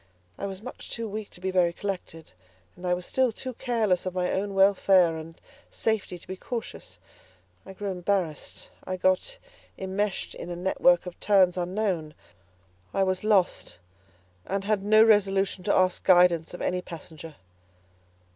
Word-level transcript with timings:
I 0.35 0.47
was 0.47 0.63
much 0.63 0.89
too 0.89 1.07
weak 1.07 1.29
to 1.29 1.39
be 1.39 1.51
very 1.51 1.71
collected, 1.71 2.31
and 2.75 2.87
I 2.87 2.93
was 2.95 3.05
still 3.05 3.31
too 3.31 3.53
careless 3.53 4.07
of 4.07 4.15
my 4.15 4.31
own 4.31 4.55
welfare 4.55 5.15
and 5.15 5.39
safety 5.69 6.17
to 6.17 6.27
be 6.27 6.35
cautious; 6.35 6.97
I 7.67 7.73
grew 7.73 7.91
embarrassed; 7.91 8.71
I 8.83 8.97
got 8.97 9.37
immeshed 9.77 10.33
in 10.33 10.49
a 10.49 10.55
network 10.55 11.05
of 11.05 11.19
turns 11.19 11.55
unknown. 11.55 12.15
I 12.95 13.03
was 13.03 13.23
lost 13.23 13.77
and 14.47 14.63
had 14.63 14.81
no 14.81 15.03
resolution 15.03 15.63
to 15.65 15.75
ask 15.75 16.03
guidance 16.03 16.55
of 16.55 16.63
any 16.63 16.81
passenger. 16.81 17.35